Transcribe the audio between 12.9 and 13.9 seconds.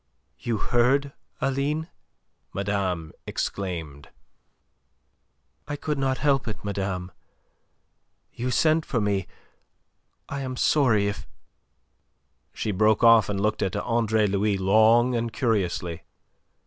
off, and looked at